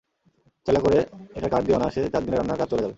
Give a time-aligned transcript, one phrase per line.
[0.65, 0.97] চেলা করে
[1.35, 2.89] এটার কাঠ দিয়ে অনায়াসে চার দিনের রান্নার কাজ চলে যাবে।